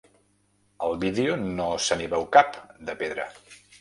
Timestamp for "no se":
1.43-1.99